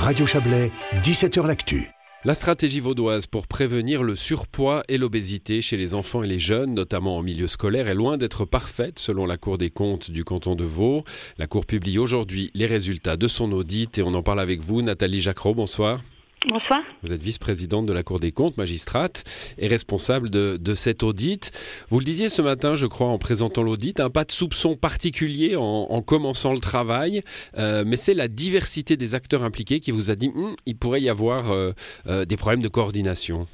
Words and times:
Radio 0.00 0.26
Chablais, 0.26 0.72
17h 1.02 1.46
L'Actu. 1.46 1.90
La 2.24 2.32
stratégie 2.32 2.80
vaudoise 2.80 3.26
pour 3.26 3.46
prévenir 3.46 4.02
le 4.02 4.16
surpoids 4.16 4.82
et 4.88 4.96
l'obésité 4.96 5.60
chez 5.60 5.76
les 5.76 5.94
enfants 5.94 6.22
et 6.22 6.26
les 6.26 6.38
jeunes, 6.38 6.72
notamment 6.72 7.18
en 7.18 7.22
milieu 7.22 7.46
scolaire, 7.46 7.86
est 7.86 7.94
loin 7.94 8.16
d'être 8.16 8.46
parfaite 8.46 8.98
selon 8.98 9.26
la 9.26 9.36
Cour 9.36 9.58
des 9.58 9.68
comptes 9.68 10.10
du 10.10 10.24
canton 10.24 10.54
de 10.54 10.64
Vaud. 10.64 11.04
La 11.36 11.46
Cour 11.46 11.66
publie 11.66 11.98
aujourd'hui 11.98 12.50
les 12.54 12.66
résultats 12.66 13.18
de 13.18 13.28
son 13.28 13.52
audit 13.52 13.98
et 13.98 14.02
on 14.02 14.14
en 14.14 14.22
parle 14.22 14.40
avec 14.40 14.62
vous. 14.62 14.80
Nathalie 14.80 15.20
Jacquereau, 15.20 15.54
bonsoir. 15.54 16.00
Bonsoir. 16.48 16.80
Vous 17.02 17.12
êtes 17.12 17.22
vice-présidente 17.22 17.84
de 17.84 17.92
la 17.92 18.02
Cour 18.02 18.18
des 18.18 18.32
comptes, 18.32 18.56
magistrate, 18.56 19.24
et 19.58 19.68
responsable 19.68 20.30
de, 20.30 20.56
de, 20.58 20.74
cet 20.74 21.02
audit. 21.02 21.52
Vous 21.90 21.98
le 21.98 22.04
disiez 22.04 22.30
ce 22.30 22.40
matin, 22.40 22.74
je 22.74 22.86
crois, 22.86 23.08
en 23.08 23.18
présentant 23.18 23.62
l'audit, 23.62 24.00
un 24.00 24.08
pas 24.08 24.24
de 24.24 24.32
soupçon 24.32 24.74
particulier 24.74 25.56
en, 25.56 25.62
en 25.62 26.00
commençant 26.00 26.54
le 26.54 26.60
travail, 26.60 27.20
euh, 27.58 27.84
mais 27.86 27.96
c'est 27.96 28.14
la 28.14 28.26
diversité 28.26 28.96
des 28.96 29.14
acteurs 29.14 29.44
impliqués 29.44 29.80
qui 29.80 29.90
vous 29.90 30.10
a 30.10 30.14
dit 30.14 30.28
hm, 30.28 30.56
il 30.64 30.76
pourrait 30.76 31.02
y 31.02 31.10
avoir 31.10 31.50
euh, 31.50 31.72
euh, 32.06 32.24
des 32.24 32.38
problèmes 32.38 32.62
de 32.62 32.68
coordination. 32.68 33.46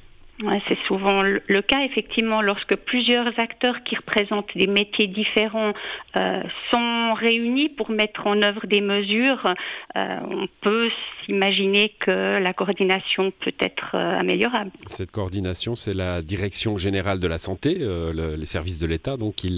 Ouais, 0.43 0.61
c'est 0.67 0.77
souvent 0.85 1.23
le 1.23 1.61
cas, 1.61 1.83
effectivement, 1.83 2.43
lorsque 2.43 2.75
plusieurs 2.75 3.27
acteurs 3.39 3.83
qui 3.83 3.95
représentent 3.95 4.55
des 4.55 4.67
métiers 4.67 5.07
différents 5.07 5.73
euh, 6.15 6.43
sont 6.71 7.13
réunis 7.15 7.69
pour 7.69 7.89
mettre 7.89 8.27
en 8.27 8.43
œuvre 8.43 8.67
des 8.67 8.81
mesures. 8.81 9.53
Euh, 9.95 10.17
on 10.21 10.47
peut 10.61 10.91
s'imaginer 11.25 11.91
que 11.99 12.37
la 12.37 12.53
coordination 12.53 13.31
peut 13.31 13.53
être 13.59 13.95
euh, 13.95 14.15
améliorable. 14.15 14.69
Cette 14.85 15.09
coordination, 15.09 15.75
c'est 15.75 15.95
la 15.95 16.21
Direction 16.21 16.77
générale 16.77 17.19
de 17.19 17.27
la 17.27 17.39
santé, 17.39 17.75
le, 17.79 18.35
les 18.35 18.45
services 18.45 18.77
de 18.77 18.85
l'État, 18.85 19.17
donc 19.17 19.35
qui 19.35 19.49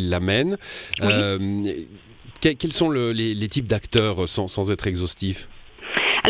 l'amène. 0.00 0.58
Oui. 1.00 1.88
quels 2.40 2.72
sont 2.72 2.90
le, 2.90 3.12
les, 3.12 3.34
les, 3.34 3.48
types 3.48 3.66
d'acteurs 3.66 4.28
sans, 4.28 4.48
sans 4.48 4.70
être 4.70 4.86
exhaustifs 4.86 5.48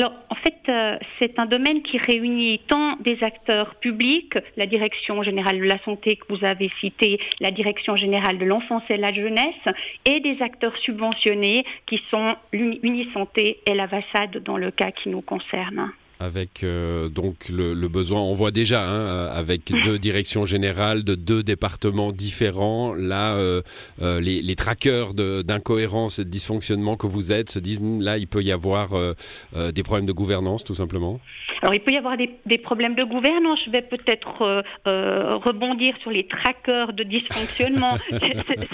alors, 0.00 0.14
en 0.30 0.34
fait, 0.34 0.56
euh, 0.70 0.96
c'est 1.20 1.38
un 1.38 1.44
domaine 1.44 1.82
qui 1.82 1.98
réunit 1.98 2.58
tant 2.68 2.96
des 3.00 3.22
acteurs 3.22 3.74
publics, 3.74 4.32
la 4.56 4.64
Direction 4.64 5.22
générale 5.22 5.58
de 5.58 5.64
la 5.64 5.78
santé 5.80 6.16
que 6.16 6.24
vous 6.30 6.42
avez 6.42 6.70
cité, 6.80 7.20
la 7.38 7.50
Direction 7.50 7.96
générale 7.96 8.38
de 8.38 8.46
l'enfance 8.46 8.82
et 8.88 8.96
de 8.96 9.02
la 9.02 9.12
jeunesse, 9.12 9.62
et 10.06 10.20
des 10.20 10.40
acteurs 10.40 10.74
subventionnés 10.78 11.66
qui 11.84 12.02
sont 12.10 12.34
l'Unisanté 12.50 13.60
et 13.66 13.74
la 13.74 13.86
Vassade 13.86 14.38
dans 14.42 14.56
le 14.56 14.70
cas 14.70 14.90
qui 14.90 15.10
nous 15.10 15.20
concerne 15.20 15.92
avec 16.20 16.62
euh, 16.62 17.08
donc 17.08 17.48
le, 17.48 17.72
le, 17.72 17.88
besoin, 17.88 18.20
on 18.20 18.34
voit 18.34 18.50
déjà, 18.50 18.86
hein, 18.86 19.26
avec 19.32 19.72
deux 19.84 19.98
directions 19.98 20.44
générales 20.44 21.02
de 21.02 21.14
deux 21.14 21.42
départements 21.42 22.12
différents, 22.12 22.92
là, 22.92 23.36
euh, 23.36 23.62
euh, 24.02 24.20
les, 24.20 24.42
les 24.42 24.54
traqueurs 24.54 25.14
d'incohérence 25.14 26.18
et 26.18 26.24
de 26.26 26.30
dysfonctionnement 26.30 26.96
que 26.96 27.06
vous 27.06 27.32
êtes 27.32 27.50
se 27.50 27.58
disent, 27.58 27.82
là, 27.82 28.18
il 28.18 28.26
peut 28.26 28.42
y 28.42 28.52
avoir 28.52 28.92
euh, 28.92 29.14
euh, 29.56 29.72
des 29.72 29.82
problèmes 29.82 30.06
de 30.06 30.12
gouvernance, 30.12 30.62
tout 30.62 30.74
simplement 30.74 31.20
Alors, 31.62 31.74
il 31.74 31.80
peut 31.80 31.92
y 31.92 31.96
avoir 31.96 32.18
des, 32.18 32.30
des 32.44 32.58
problèmes 32.58 32.94
de 32.94 33.04
gouvernance. 33.04 33.58
Je 33.64 33.70
vais 33.70 33.82
peut-être 33.82 34.62
euh, 34.86 35.30
rebondir 35.36 35.94
sur 36.02 36.10
les 36.10 36.26
traqueurs 36.26 36.92
de 36.92 37.02
dysfonctionnement. 37.02 37.96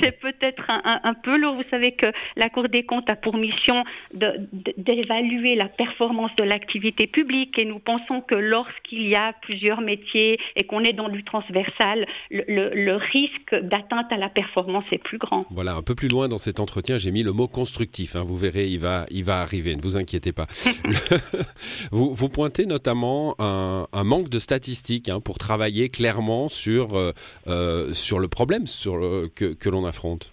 C'est 0.03 0.19
peut-être 0.19 0.69
un, 0.69 0.83
un, 0.84 1.00
un, 1.05 1.14
peu 1.14 1.38
lourd. 1.38 1.55
Vous 1.55 1.69
savez 1.70 1.92
que 1.92 2.06
la 2.36 2.48
Cour 2.48 2.69
des 2.69 2.84
comptes 2.84 3.08
a 3.08 3.14
pour 3.14 3.36
mission 3.36 3.84
d'évaluer 4.12 5.55
la 5.55 5.66
performance 5.66 6.31
de 6.36 6.44
l'activité 6.44 7.06
publique 7.06 7.35
et 7.56 7.64
nous 7.64 7.78
pensons 7.78 8.20
que 8.20 8.34
lorsqu'il 8.34 9.06
y 9.06 9.14
a 9.14 9.32
plusieurs 9.42 9.80
métiers 9.80 10.38
et 10.56 10.64
qu'on 10.64 10.80
est 10.80 10.92
dans 10.92 11.08
du 11.08 11.24
transversal, 11.24 12.06
le, 12.30 12.44
le, 12.48 12.70
le 12.74 12.96
risque 12.96 13.54
d'atteinte 13.54 14.10
à 14.10 14.16
la 14.16 14.28
performance 14.28 14.84
est 14.92 15.02
plus 15.02 15.18
grand. 15.18 15.44
Voilà, 15.50 15.74
un 15.74 15.82
peu 15.82 15.94
plus 15.94 16.08
loin 16.08 16.28
dans 16.28 16.38
cet 16.38 16.60
entretien, 16.60 16.98
j'ai 16.98 17.10
mis 17.10 17.22
le 17.22 17.32
mot 17.32 17.48
constructif. 17.48 18.16
Hein, 18.16 18.24
vous 18.24 18.36
verrez, 18.36 18.68
il 18.68 18.78
va, 18.78 19.06
il 19.10 19.24
va 19.24 19.40
arriver, 19.40 19.74
ne 19.74 19.82
vous 19.82 19.96
inquiétez 19.96 20.32
pas. 20.32 20.46
vous, 21.90 22.14
vous 22.14 22.28
pointez 22.28 22.66
notamment 22.66 23.34
un, 23.38 23.86
un 23.92 24.04
manque 24.04 24.28
de 24.28 24.38
statistiques 24.38 25.08
hein, 25.08 25.20
pour 25.20 25.38
travailler 25.38 25.88
clairement 25.88 26.48
sur, 26.48 26.96
euh, 26.96 27.12
euh, 27.48 27.92
sur 27.92 28.18
le 28.18 28.28
problème 28.28 28.66
sur 28.66 28.96
le, 28.96 29.28
que, 29.34 29.52
que 29.54 29.69
l'on 29.69 29.84
affronte. 29.84 30.30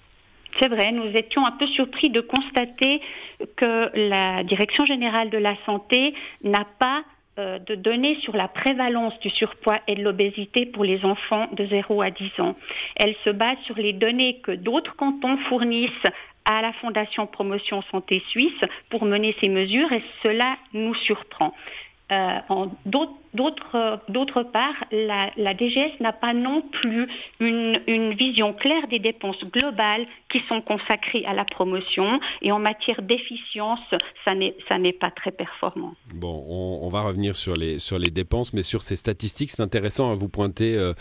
C'est 0.60 0.70
vrai, 0.70 0.92
nous 0.92 1.12
étions 1.16 1.46
un 1.46 1.52
peu 1.52 1.68
surpris 1.68 2.10
de 2.10 2.22
constater 2.22 3.02
que 3.56 3.92
la 4.10 4.44
Direction 4.44 4.86
générale 4.86 5.30
de 5.30 5.38
la 5.38 5.56
santé 5.66 6.14
n'a 6.44 6.66
pas 6.80 7.04
euh, 7.40 7.58
de 7.58 7.74
données 7.74 8.16
sur 8.22 8.36
la 8.36 8.48
prévalence 8.48 9.18
du 9.20 9.32
surpoids 9.32 9.80
et 9.88 9.96
de 9.96 10.04
l'obésité 10.04 10.68
pour 10.68 10.84
les 10.84 11.04
enfants 11.04 11.48
de 11.54 11.66
0 11.66 12.04
à 12.04 12.12
10 12.12 12.32
ans. 12.40 12.56
Elle 12.96 13.16
se 13.26 13.32
base 13.32 13.58
sur 13.66 13.76
les 13.76 13.94
données 13.94 14.40
que 14.42 14.52
d'autres 14.52 14.96
cantons 14.96 15.38
fournissent 15.50 15.90
à 16.46 16.62
la 16.62 16.74
Fondation 16.74 17.26
Promotion 17.26 17.82
Santé 17.90 18.22
Suisse 18.28 18.60
pour 18.90 19.06
mener 19.06 19.36
ces 19.42 19.50
mesures 19.50 19.92
et 19.92 20.04
cela 20.22 20.58
nous 20.74 20.94
surprend. 20.94 21.56
Euh, 22.12 22.40
D'autre 23.34 24.44
part, 24.44 24.76
la, 24.92 25.32
la 25.38 25.54
DGS 25.54 26.00
n'a 26.00 26.14
pas 26.14 26.34
non 26.34 26.62
plus 26.62 27.08
une, 27.40 27.74
une, 27.88 28.14
vision 28.14 28.54
claire 28.54 28.88
des 28.88 29.00
dépenses 29.00 29.44
globales 29.52 30.06
qui 30.30 30.40
sont 30.48 30.62
consacrées 30.62 31.26
à 31.26 31.34
la 31.34 31.46
promotion 31.46 32.20
et 32.42 32.52
en 32.52 32.60
matière 32.60 33.02
d'efficience, 33.02 33.80
ça 34.26 34.36
n'est 34.36 34.94
pas 34.94 35.10
très 35.10 35.32
performant. 35.32 35.96
Bon, 36.14 36.46
on, 36.48 36.88
va 36.90 37.02
revenir 37.02 37.36
sur 37.36 37.56
les, 37.56 37.80
sur 37.80 37.98
les 37.98 38.12
dépenses, 38.12 38.54
mais 38.54 38.64
sur 38.64 38.82
ces 38.82 38.96
statistiques, 38.96 39.52
c'est 39.52 39.64
intéressant 39.64 40.12
à 40.12 40.16
vous 40.16 40.30
pointer 40.30 40.78
euh, 40.78 40.94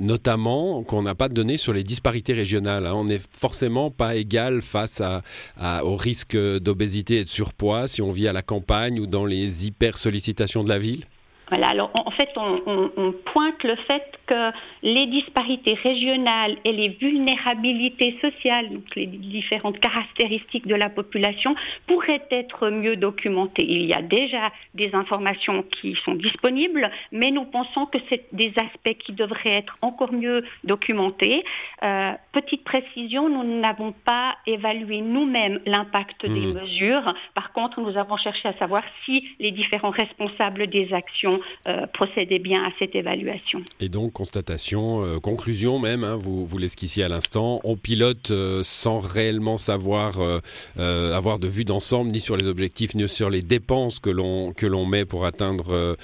notamment 0.00 0.82
qu'on 0.82 1.02
n'a 1.02 1.14
pas 1.14 1.28
de 1.28 1.34
données 1.34 1.56
sur 1.56 1.72
les 1.72 1.84
disparités 1.84 2.34
régionales. 2.34 2.86
Hein. 2.86 2.94
On 2.94 3.04
n'est 3.04 3.18
forcément 3.18 3.90
pas 3.90 4.16
égal 4.16 4.60
face 4.60 5.00
à, 5.00 5.84
au 5.84 5.96
risque 5.96 6.36
d'obésité 6.36 7.18
et 7.18 7.24
de 7.24 7.28
surpoids 7.28 7.86
si 7.86 8.02
on 8.02 8.10
vit 8.10 8.28
à 8.28 8.32
la 8.32 8.42
campagne 8.42 9.00
ou 9.00 9.06
dans 9.06 9.24
les 9.24 9.66
hyper 9.66 9.96
sollicitations 9.96 10.64
de 10.64 10.68
la 10.68 10.78
ville? 10.78 11.06
Voilà, 11.50 11.68
alors 11.68 11.90
en 11.94 12.10
fait, 12.10 12.28
on, 12.36 12.60
on, 12.66 12.90
on, 12.96 13.12
pointe 13.12 13.62
le 13.64 13.74
fait 13.76 14.18
que 14.26 14.50
les 14.82 15.06
disparités 15.06 15.74
régionales 15.74 16.56
et 16.64 16.72
les 16.72 16.88
vulnérabilités 16.88 18.18
sociales, 18.20 18.68
donc 18.70 18.84
les 18.96 19.06
différentes 19.06 19.80
caractéristiques 19.80 20.66
de 20.66 20.74
la 20.74 20.90
population, 20.90 21.54
pourraient 21.86 22.26
être 22.30 22.68
mieux 22.68 22.96
documentées. 22.96 23.64
Il 23.66 23.86
y 23.86 23.94
a 23.94 24.02
déjà 24.02 24.52
des 24.74 24.94
informations 24.94 25.62
qui 25.62 25.96
sont 26.04 26.14
disponibles, 26.14 26.90
mais 27.12 27.30
nous 27.30 27.44
pensons 27.44 27.86
que 27.86 27.98
c'est 28.10 28.26
des 28.32 28.52
aspects 28.56 28.98
qui 28.98 29.12
devraient 29.12 29.56
être 29.56 29.78
encore 29.80 30.12
mieux 30.12 30.44
documentés. 30.64 31.44
Euh, 31.82 32.12
petite 32.32 32.64
précision, 32.64 33.28
nous 33.28 33.60
n'avons 33.60 33.92
pas 34.04 34.36
évalué 34.46 35.00
nous-mêmes 35.00 35.60
l'impact 35.64 36.24
mmh. 36.24 36.34
des 36.34 36.46
mesures. 36.60 37.14
Par 37.34 37.52
contre, 37.52 37.80
nous 37.80 37.96
avons 37.96 38.16
cherché 38.18 38.48
à 38.48 38.52
savoir 38.54 38.82
si 39.04 39.26
les 39.38 39.50
différents 39.50 39.90
responsables 39.90 40.66
des 40.66 40.92
actions 40.92 41.37
euh, 41.66 41.86
procéder 41.92 42.38
bien 42.38 42.62
à 42.62 42.70
cette 42.78 42.94
évaluation. 42.94 43.60
Et 43.80 43.88
donc, 43.88 44.12
constatation, 44.12 45.04
euh, 45.04 45.18
conclusion 45.18 45.78
même, 45.78 46.04
hein, 46.04 46.16
vous, 46.16 46.46
vous 46.46 46.58
l'esquissiez 46.58 47.04
à 47.04 47.08
l'instant, 47.08 47.60
on 47.64 47.76
pilote 47.76 48.30
euh, 48.30 48.62
sans 48.64 48.98
réellement 48.98 49.56
savoir 49.56 50.18
euh, 50.20 50.40
avoir 50.76 51.38
de 51.38 51.48
vue 51.48 51.64
d'ensemble, 51.64 52.10
ni 52.10 52.20
sur 52.20 52.36
les 52.36 52.46
objectifs, 52.46 52.94
ni 52.94 53.08
sur 53.08 53.30
les 53.30 53.42
dépenses 53.42 53.98
que 54.00 54.10
l'on 54.10 54.52
que 54.52 54.66
l'on 54.66 54.86
met 54.86 55.04
pour 55.04 55.24
atteindre 55.24 55.96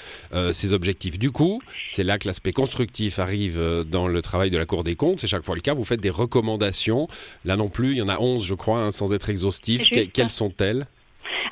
ces 0.52 0.72
objectifs. 0.72 1.18
Du 1.18 1.30
coup, 1.30 1.60
c'est 1.86 2.04
là 2.04 2.18
que 2.18 2.26
l'aspect 2.26 2.52
constructif 2.52 3.18
arrive 3.18 3.84
dans 3.90 4.06
le 4.06 4.22
travail 4.22 4.50
de 4.50 4.58
la 4.58 4.66
Cour 4.66 4.84
des 4.84 4.96
comptes. 4.96 5.20
C'est 5.20 5.26
chaque 5.26 5.42
fois 5.42 5.54
le 5.54 5.60
cas. 5.60 5.74
Vous 5.74 5.84
faites 5.84 6.00
des 6.00 6.10
recommandations. 6.10 7.08
Là 7.44 7.56
non 7.56 7.68
plus, 7.68 7.92
il 7.92 7.98
y 7.98 8.02
en 8.02 8.08
a 8.08 8.18
11, 8.18 8.44
je 8.44 8.54
crois, 8.54 8.80
hein, 8.80 8.92
sans 8.92 9.12
être 9.12 9.30
exhaustif. 9.30 9.90
Que, 9.90 10.04
quelles 10.04 10.30
sont-elles? 10.30 10.86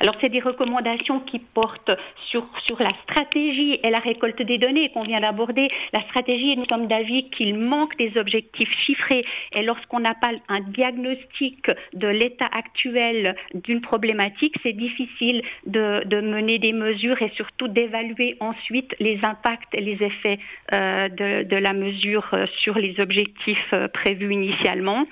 Alors, 0.03 0.15
c'est 0.19 0.27
des 0.27 0.41
recommandations 0.41 1.21
qui 1.21 1.39
portent 1.39 1.95
sur, 2.29 2.45
sur 2.65 2.77
la 2.77 2.89
stratégie 3.03 3.79
et 3.81 3.89
la 3.89 3.99
récolte 3.99 4.41
des 4.41 4.57
données 4.57 4.89
qu'on 4.89 5.03
vient 5.03 5.21
d'aborder. 5.21 5.69
La 5.93 6.01
stratégie, 6.01 6.57
nous 6.57 6.65
sommes 6.69 6.87
d'avis 6.87 7.29
qu'il 7.29 7.57
manque 7.57 7.95
des 7.95 8.17
objectifs 8.17 8.69
chiffrés. 8.81 9.23
Et 9.53 9.63
lorsqu'on 9.63 10.01
n'a 10.01 10.13
pas 10.13 10.31
un 10.49 10.59
diagnostic 10.59 11.67
de 11.93 12.07
l'état 12.09 12.49
actuel 12.51 13.33
d'une 13.53 13.79
problématique, 13.79 14.55
c'est 14.61 14.73
difficile 14.73 15.41
de, 15.67 16.03
de, 16.03 16.19
mener 16.19 16.59
des 16.59 16.73
mesures 16.73 17.21
et 17.21 17.31
surtout 17.37 17.69
d'évaluer 17.69 18.35
ensuite 18.41 18.93
les 18.99 19.21
impacts 19.23 19.73
et 19.73 19.79
les 19.79 20.03
effets 20.03 20.37
euh, 20.73 21.07
de, 21.07 21.43
de, 21.43 21.55
la 21.55 21.71
mesure 21.71 22.29
sur 22.57 22.77
les 22.77 22.99
objectifs 22.99 23.71
euh, 23.71 23.87
prévus 23.87 24.33
initialement. 24.33 25.05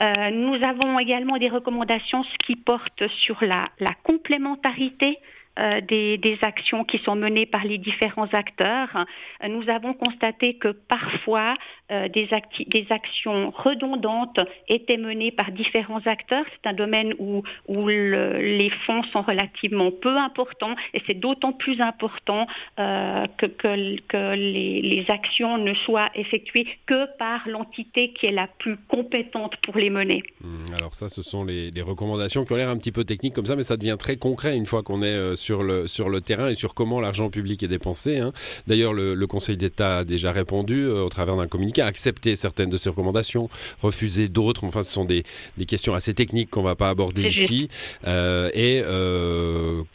Euh, 0.00 0.30
nous 0.30 0.54
avons 0.64 1.00
également 1.00 1.38
des 1.38 1.48
recommandations 1.48 2.22
qui 2.46 2.54
portent 2.54 3.08
sur 3.08 3.36
la, 3.42 3.64
la 3.80 3.90
complémentarité 4.28 5.18
euh, 5.60 5.80
des, 5.80 6.18
des, 6.18 6.38
actions 6.42 6.84
qui 6.84 6.98
sont 6.98 7.16
menées 7.16 7.46
par 7.46 7.64
les 7.64 7.78
différents 7.78 8.28
acteurs. 8.32 9.06
Nous 9.48 9.68
avons 9.68 9.92
constaté 9.92 10.54
que 10.54 10.68
parfois 10.68 11.54
euh, 11.90 12.06
des, 12.08 12.28
des, 12.68 12.86
actions 12.90 13.50
redondantes 13.50 14.38
étaient 14.68 14.98
menées 14.98 15.32
par 15.32 15.50
différents 15.50 16.06
acteurs. 16.06 16.44
C'est 16.52 16.68
un 16.68 16.74
domaine 16.74 17.12
où, 17.18 17.42
où 17.66 17.88
le, 17.88 18.38
les 18.38 18.70
fonds 18.86 19.02
sont 19.12 19.22
relativement 19.22 19.90
peu 19.90 20.16
importants 20.16 20.76
et 20.94 21.02
c'est 21.08 21.18
d'autant 21.18 21.52
plus 21.52 21.80
important 21.80 22.46
euh, 22.78 23.26
que, 23.36 23.46
que, 23.46 24.00
que 24.02 24.36
les, 24.36 24.80
les, 24.80 25.10
actions 25.10 25.58
ne 25.58 25.74
soient 25.74 26.10
effectuées 26.14 26.68
que 26.86 27.06
par 27.16 27.48
l'entité 27.48 28.12
qui 28.12 28.26
est 28.26 28.32
la 28.32 28.46
plus 28.46 28.76
compétente 28.86 29.56
pour 29.56 29.76
les 29.76 29.90
mener. 29.90 30.22
Mmh, 30.40 30.57
Alors 30.78 30.94
ça, 30.94 31.08
ce 31.08 31.22
sont 31.22 31.44
les, 31.44 31.72
recommandations 31.82 32.44
qui 32.44 32.52
ont 32.52 32.56
l'air 32.56 32.68
un 32.68 32.76
petit 32.76 32.92
peu 32.92 33.04
techniques 33.04 33.34
comme 33.34 33.46
ça, 33.46 33.56
mais 33.56 33.64
ça 33.64 33.76
devient 33.76 33.96
très 33.98 34.16
concret 34.16 34.56
une 34.56 34.66
fois 34.66 34.82
qu'on 34.82 35.02
est 35.02 35.06
euh, 35.06 35.36
sur 35.36 35.62
le, 35.62 35.86
sur 35.86 36.08
le 36.08 36.20
terrain 36.20 36.48
et 36.50 36.54
sur 36.54 36.74
comment 36.74 37.00
l'argent 37.00 37.30
public 37.30 37.62
est 37.62 37.68
dépensé. 37.68 38.18
Hein. 38.18 38.32
D'ailleurs, 38.66 38.92
le, 38.92 39.26
Conseil 39.28 39.56
d'État 39.56 39.98
a 39.98 40.04
déjà 40.04 40.32
répondu 40.32 40.84
euh, 40.84 41.02
au 41.04 41.08
travers 41.08 41.36
d'un 41.36 41.46
communiqué, 41.46 41.82
a 41.82 41.86
accepté 41.86 42.34
certaines 42.36 42.70
de 42.70 42.76
ces 42.76 42.88
recommandations, 42.88 43.48
refusé 43.82 44.28
d'autres. 44.28 44.64
Enfin, 44.64 44.82
ce 44.82 44.92
sont 44.92 45.04
des, 45.04 45.24
questions 45.66 45.94
assez 45.94 46.14
techniques 46.14 46.50
qu'on 46.50 46.62
ne 46.62 46.66
va 46.66 46.76
pas 46.76 46.88
aborder 46.88 47.28
ici. 47.28 47.68
Euh, 48.06 48.50
et 48.54 48.82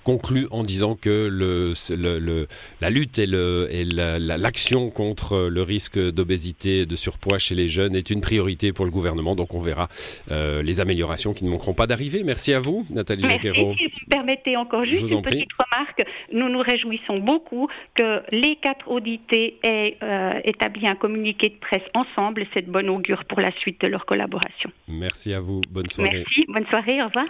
conclut 0.03 0.47
en 0.51 0.63
disant 0.63 0.95
que 0.95 1.27
le, 1.31 1.73
le, 1.95 2.47
la 2.81 2.89
lutte 2.89 3.19
et 3.19 3.25
l'action 3.25 4.89
contre 4.89 5.47
le 5.49 5.61
risque 5.63 5.97
d'obésité 5.97 6.81
et 6.81 6.85
de 6.85 6.95
surpoids 6.95 7.39
chez 7.39 7.55
les 7.55 7.67
jeunes 7.67 7.95
est 7.95 8.09
une 8.09 8.21
priorité 8.21 8.73
pour 8.73 8.85
le 8.85 8.91
gouvernement. 8.91 9.35
Donc 9.35 9.53
on 9.53 9.59
verra 9.59 9.89
euh, 10.31 10.61
les 10.73 10.79
améliorations 10.79 11.33
qui 11.33 11.45
ne 11.45 11.49
manqueront 11.49 11.73
pas 11.73 11.87
d'arriver. 11.87 12.23
Merci 12.23 12.53
à 12.53 12.59
vous, 12.59 12.85
Nathalie 12.89 13.23
Merci. 13.23 13.49
Si 13.53 13.61
vous 13.61 13.71
me 13.71 14.09
permettez 14.09 14.57
encore 14.57 14.83
juste 14.85 15.09
une 15.11 15.21
petite 15.21 15.51
remarque, 15.53 16.03
nous 16.31 16.49
nous 16.49 16.59
réjouissons 16.61 17.19
beaucoup 17.19 17.67
que 17.93 18.21
les 18.31 18.55
quatre 18.55 18.89
audités 18.89 19.57
aient 19.63 19.97
euh, 20.01 20.31
établi 20.43 20.87
un 20.87 20.95
communiqué 20.95 21.49
de 21.49 21.55
presse 21.55 21.87
ensemble. 21.93 22.45
C'est 22.53 22.65
de 22.65 22.71
bon 22.71 22.89
augure 22.89 23.23
pour 23.25 23.39
la 23.39 23.51
suite 23.51 23.81
de 23.81 23.87
leur 23.87 24.05
collaboration. 24.05 24.71
Merci 24.87 25.33
à 25.33 25.39
vous. 25.39 25.61
Bonne 25.69 25.89
soirée. 25.89 26.23
Merci. 26.25 26.45
Bonne 26.47 26.65
soirée. 26.67 27.01
Au 27.01 27.07
revoir. 27.07 27.25